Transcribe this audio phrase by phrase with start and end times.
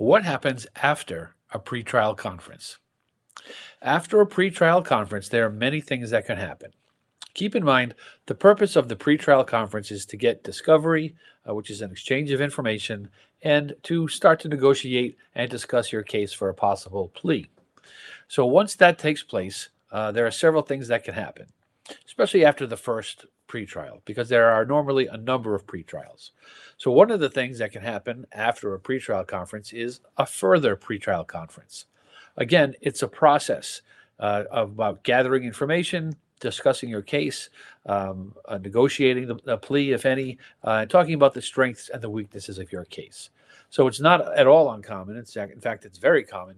[0.00, 2.78] What happens after a pretrial conference?
[3.82, 6.72] After a pretrial conference, there are many things that can happen.
[7.34, 11.14] Keep in mind, the purpose of the pretrial conference is to get discovery,
[11.46, 13.10] uh, which is an exchange of information,
[13.42, 17.50] and to start to negotiate and discuss your case for a possible plea.
[18.26, 21.48] So once that takes place, uh, there are several things that can happen,
[22.06, 26.30] especially after the first pretrial, because there are normally a number of pretrials.
[26.76, 30.76] So one of the things that can happen after a pretrial conference is a further
[30.76, 31.86] pretrial conference.
[32.36, 33.82] Again, it's a process
[34.20, 37.50] uh, about gathering information, discussing your case,
[37.86, 42.00] um, uh, negotiating the, the, plea, if any, uh, and talking about the strengths and
[42.00, 43.30] the weaknesses of your case.
[43.70, 45.22] So it's not at all uncommon.
[45.24, 46.56] Fact, in fact, it's very common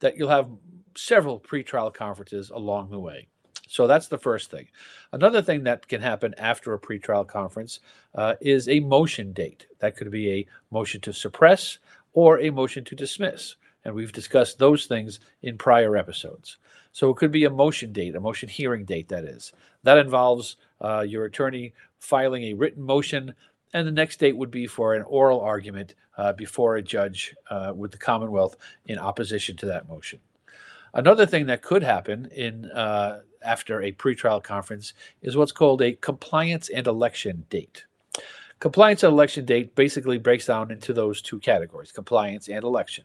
[0.00, 0.48] that you'll have
[0.96, 3.28] several pretrial conferences along the way.
[3.68, 4.66] So that's the first thing.
[5.12, 7.80] Another thing that can happen after a pretrial conference
[8.14, 9.66] uh, is a motion date.
[9.78, 11.78] That could be a motion to suppress
[12.14, 13.54] or a motion to dismiss.
[13.84, 16.56] And we've discussed those things in prior episodes.
[16.92, 19.52] So it could be a motion date, a motion hearing date, that is.
[19.84, 23.34] That involves uh, your attorney filing a written motion,
[23.72, 27.72] and the next date would be for an oral argument uh, before a judge uh,
[27.76, 28.56] with the Commonwealth
[28.86, 30.18] in opposition to that motion.
[30.94, 35.92] Another thing that could happen in uh, after a pretrial conference is what's called a
[35.92, 37.84] compliance and election date.
[38.60, 43.04] Compliance and election date basically breaks down into those two categories compliance and election.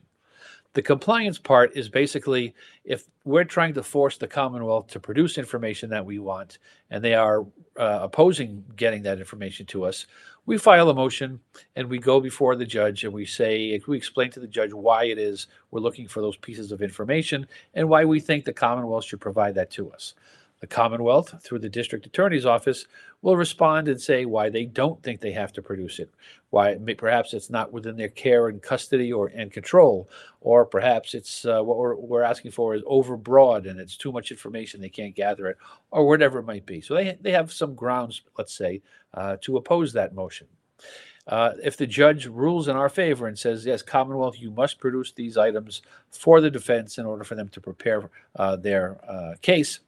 [0.73, 5.89] The compliance part is basically if we're trying to force the Commonwealth to produce information
[5.91, 6.57] that we want
[6.89, 7.41] and they are
[7.77, 10.07] uh, opposing getting that information to us,
[10.45, 11.39] we file a motion
[11.75, 15.05] and we go before the judge and we say, we explain to the judge why
[15.05, 19.05] it is we're looking for those pieces of information and why we think the Commonwealth
[19.05, 20.15] should provide that to us.
[20.63, 22.87] The Commonwealth, through the district attorney's office,
[23.21, 26.09] will respond and say why they don't think they have to produce it,
[26.51, 30.07] why perhaps it's not within their care and custody or and control,
[30.39, 34.31] or perhaps it's uh, what we're, we're asking for is overbroad and it's too much
[34.31, 35.57] information they can't gather it,
[35.91, 36.79] or whatever it might be.
[36.79, 38.81] So they they have some grounds, let's say,
[39.15, 40.47] uh, to oppose that motion.
[41.27, 45.11] Uh, if the judge rules in our favor and says, yes, Commonwealth, you must produce
[45.11, 49.81] these items for the defense in order for them to prepare uh, their uh, case,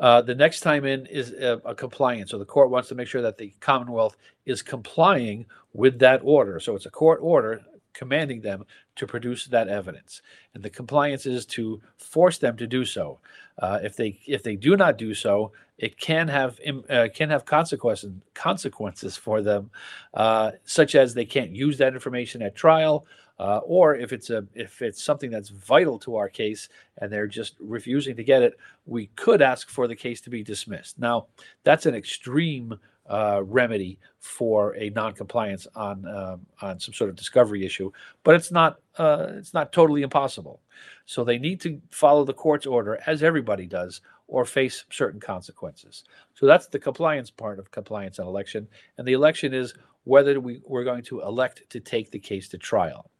[0.00, 2.30] uh, the next time in is a, a, compliance.
[2.30, 6.60] So the court wants to make sure that the Commonwealth is complying with that order.
[6.60, 7.62] So it's a court order
[7.94, 10.20] commanding them to produce that evidence,
[10.54, 13.18] and the compliance is to force them to do so.
[13.58, 16.58] Uh, if they if they do not do so, it can have
[16.90, 19.70] uh, can have consequences consequences for them,
[20.12, 23.06] uh, such as they can't use that information at trial.
[23.38, 27.26] Uh, or if it's a if it's something that's vital to our case and they're
[27.26, 28.54] just refusing to get it,
[28.86, 30.98] we could ask for the case to be dismissed.
[30.98, 31.26] Now,
[31.62, 37.64] that's an extreme uh, remedy for a non-compliance on um, on some sort of discovery
[37.64, 37.92] issue,
[38.24, 40.62] but it's not uh, it's not totally impossible.
[41.04, 46.04] So they need to follow the court's order, as everybody does, or face certain consequences.
[46.34, 48.66] So that's the compliance part of compliance and election,
[48.96, 49.74] and the election is
[50.04, 53.10] whether we, we're going to elect to take the case to trial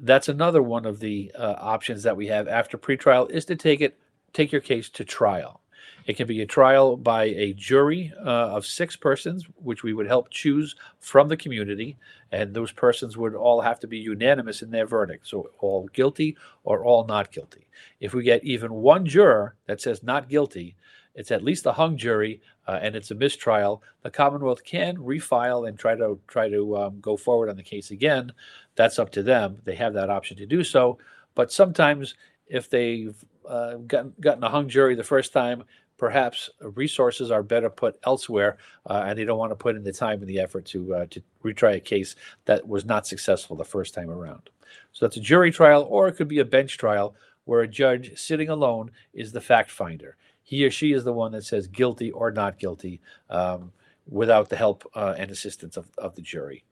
[0.00, 3.80] that's another one of the uh, options that we have after pretrial is to take
[3.80, 3.98] it
[4.32, 5.60] take your case to trial.
[6.06, 10.06] It can be a trial by a jury uh, of six persons, which we would
[10.06, 11.96] help choose from the community,
[12.30, 16.36] and those persons would all have to be unanimous in their verdict, so all guilty
[16.62, 17.66] or all not guilty.
[17.98, 20.76] If we get even one juror that says not guilty,
[21.16, 25.68] it's at least a hung jury uh, and it's a mistrial, the Commonwealth can refile
[25.68, 28.32] and try to try to um, go forward on the case again.
[28.76, 29.58] That's up to them.
[29.64, 30.98] They have that option to do so.
[31.34, 32.14] But sometimes,
[32.46, 33.16] if they've
[33.48, 35.64] uh, gotten, gotten a hung jury the first time,
[35.98, 39.92] perhaps resources are better put elsewhere, uh, and they don't want to put in the
[39.92, 43.64] time and the effort to uh, to retry a case that was not successful the
[43.64, 44.50] first time around.
[44.92, 47.14] So that's a jury trial, or it could be a bench trial
[47.46, 51.32] where a judge sitting alone is the fact finder he or she is the one
[51.32, 53.72] that says guilty or not guilty um,
[54.08, 56.62] without the help uh, and assistance of, of the jury.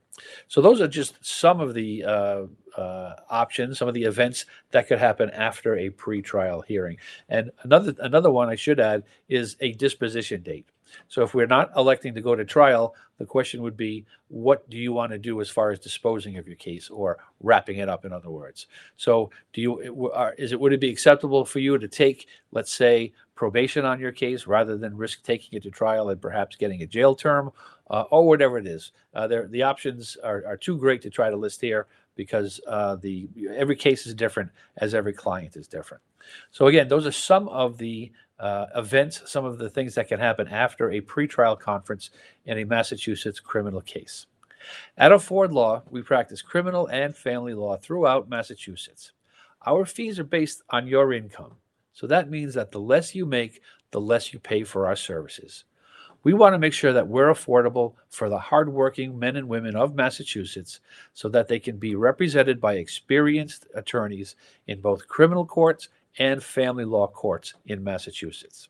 [0.47, 2.43] So those are just some of the uh,
[2.81, 6.99] uh, options, some of the events that could happen after a pre-trial hearing.
[7.29, 10.67] And another another one I should add is a disposition date.
[11.09, 14.77] So if we're not electing to go to trial, the question would be, what do
[14.77, 18.05] you want to do as far as disposing of your case or wrapping it up?
[18.05, 21.89] In other words, so do you is it would it be acceptable for you to
[21.89, 26.21] take, let's say, probation on your case rather than risk taking it to trial and
[26.21, 27.53] perhaps getting a jail term
[27.91, 28.93] uh, or whatever it is?
[29.15, 31.87] Uh, the options are, are too great to try to list here
[32.17, 36.03] because uh, the every case is different as every client is different.
[36.51, 40.19] So again, those are some of the uh, events, some of the things that can
[40.19, 42.11] happen after a pretrial conference
[42.47, 44.27] in a Massachusetts criminal case.
[44.97, 49.13] At Afford Law, we practice criminal and family law throughout Massachusetts.
[49.67, 51.53] Our fees are based on your income,
[51.93, 53.61] so that means that the less you make,
[53.91, 55.65] the less you pay for our services.
[56.25, 59.95] We want to make sure that we're affordable for the hardworking men and women of
[59.95, 60.81] Massachusetts
[61.13, 64.35] so that they can be represented by experienced attorneys
[64.67, 68.69] in both criminal courts and family law courts in Massachusetts.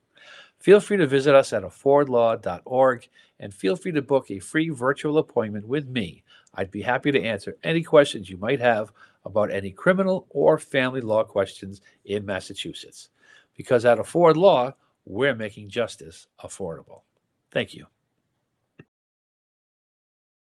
[0.58, 3.08] Feel free to visit us at affordlaw.org
[3.40, 6.22] and feel free to book a free virtual appointment with me.
[6.54, 8.92] I'd be happy to answer any questions you might have
[9.24, 13.10] about any criminal or family law questions in Massachusetts.
[13.56, 14.72] Because at Afford Law,
[15.04, 17.02] we're making justice affordable.
[17.50, 17.86] Thank you.